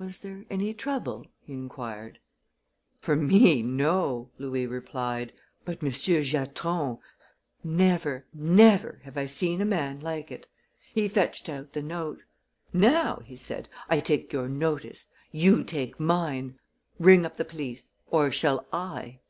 "Was 0.00 0.18
there 0.18 0.44
any 0.50 0.74
trouble?" 0.74 1.24
he 1.38 1.52
inquired. 1.52 2.18
"For 2.98 3.14
me, 3.14 3.62
no," 3.62 4.28
Louis 4.38 4.66
replied; 4.66 5.32
"but 5.64 5.82
Monsieur 5.82 6.24
Giatron 6.24 6.98
never, 7.62 8.26
never 8.34 9.00
have 9.04 9.16
I 9.16 9.26
seen 9.26 9.60
a 9.60 9.64
man 9.64 10.00
like 10.00 10.32
it! 10.32 10.48
He 10.92 11.06
fetched 11.06 11.48
out 11.48 11.74
the 11.74 11.82
note. 11.82 12.22
'Now,' 12.72 13.22
he 13.24 13.36
said, 13.36 13.68
'I 13.88 14.00
take 14.00 14.32
your 14.32 14.48
notice! 14.48 15.06
You 15.30 15.62
take 15.62 16.00
mine! 16.00 16.58
Ring 16.98 17.24
up 17.24 17.36
the 17.36 17.44
police! 17.44 17.94
Or 18.08 18.32
shall 18.32 18.66
I?' 18.72 19.20